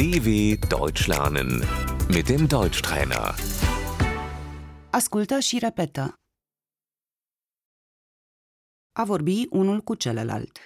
[0.00, 0.30] DW
[0.76, 1.50] Deutsch lernen
[2.14, 3.34] mit dem Deutschtrainer.
[4.98, 6.14] Ascultă și repetă.
[8.92, 10.58] A vorbi unul cu celălalt.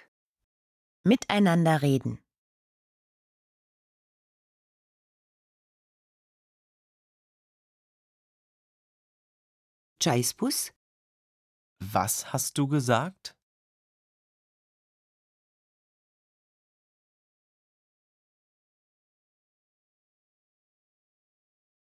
[1.09, 2.15] Miteinander reden.
[9.96, 10.57] Ce ai spus?
[11.95, 13.44] Was hast du gesagt?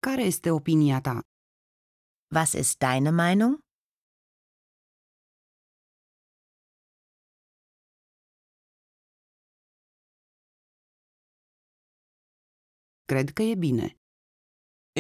[0.10, 1.16] Care este opinia ta?
[2.36, 3.54] Was ist deine Meinung?
[13.12, 13.88] Cred că e bine.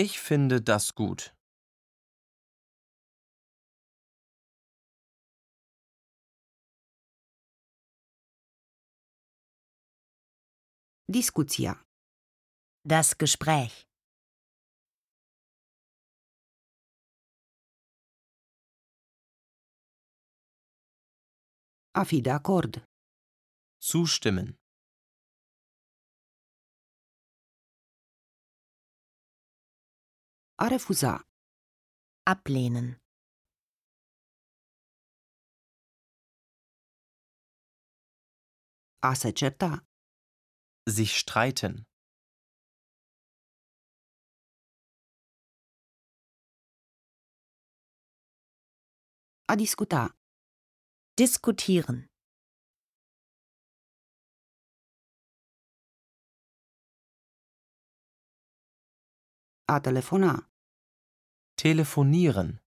[0.06, 1.20] Ich finde das gut.
[11.18, 11.74] Discuția.
[12.94, 13.95] Das Gespräch.
[22.02, 22.74] A fi de acord.
[23.92, 24.48] Zustimmen.
[30.64, 31.14] A refuza.
[32.34, 32.88] Ablehnen.
[39.00, 39.72] A se certa.
[40.96, 41.74] Sich streiten.
[49.48, 50.25] A discuta.
[51.18, 52.10] Diskutieren.
[59.68, 60.52] A telefona.
[61.56, 62.60] Telefonieren.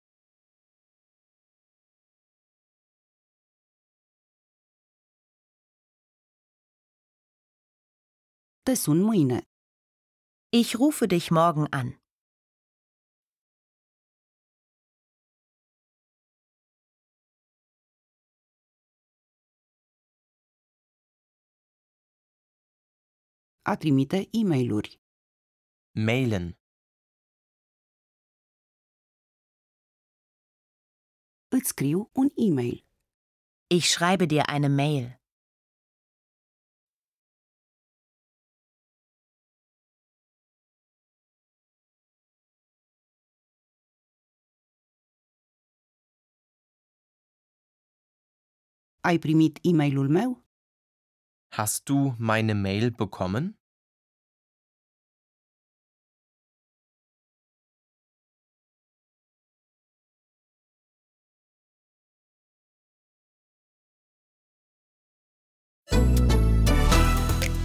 [8.64, 9.44] Te sun mâine.
[10.50, 11.98] Ich rufe dich morgen an.
[23.72, 25.00] A trimite e-mail-uri.
[26.06, 26.58] Mailen.
[31.48, 32.86] Îți scriu un e-mail.
[33.66, 35.20] Ich schreibe dir eine Mail.
[49.00, 50.47] Ai primit e-mailul meu?
[51.50, 53.54] Hast du meine Mail bekommen?